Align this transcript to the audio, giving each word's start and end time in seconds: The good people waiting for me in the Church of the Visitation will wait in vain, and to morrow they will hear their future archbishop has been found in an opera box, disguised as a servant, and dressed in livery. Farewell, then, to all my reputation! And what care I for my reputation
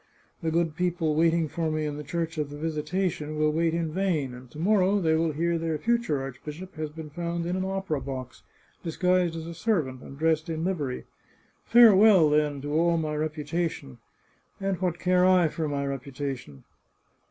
The 0.41 0.49
good 0.49 0.75
people 0.75 1.13
waiting 1.13 1.47
for 1.47 1.69
me 1.69 1.85
in 1.85 1.95
the 1.95 2.03
Church 2.03 2.39
of 2.39 2.49
the 2.49 2.57
Visitation 2.57 3.37
will 3.37 3.51
wait 3.51 3.75
in 3.75 3.91
vain, 3.91 4.33
and 4.33 4.49
to 4.49 4.57
morrow 4.57 4.99
they 4.99 5.13
will 5.15 5.31
hear 5.31 5.59
their 5.59 5.77
future 5.77 6.19
archbishop 6.23 6.73
has 6.73 6.89
been 6.89 7.11
found 7.11 7.45
in 7.45 7.55
an 7.55 7.63
opera 7.63 8.01
box, 8.01 8.41
disguised 8.81 9.35
as 9.35 9.45
a 9.45 9.53
servant, 9.53 10.01
and 10.01 10.17
dressed 10.17 10.49
in 10.49 10.63
livery. 10.63 11.03
Farewell, 11.65 12.31
then, 12.31 12.61
to 12.63 12.73
all 12.73 12.97
my 12.97 13.15
reputation! 13.15 13.99
And 14.59 14.81
what 14.81 14.97
care 14.97 15.23
I 15.23 15.49
for 15.49 15.67
my 15.67 15.85
reputation 15.85 16.63